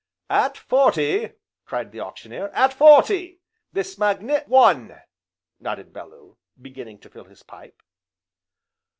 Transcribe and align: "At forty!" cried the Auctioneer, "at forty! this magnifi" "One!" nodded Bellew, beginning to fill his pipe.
"At 0.31 0.57
forty!" 0.57 1.33
cried 1.67 1.91
the 1.91 1.99
Auctioneer, 1.99 2.47
"at 2.55 2.73
forty! 2.73 3.39
this 3.71 3.97
magnifi" 3.99 4.47
"One!" 4.57 4.99
nodded 5.59 5.93
Bellew, 5.93 6.37
beginning 6.59 6.97
to 7.01 7.09
fill 7.11 7.25
his 7.25 7.43
pipe. 7.43 7.79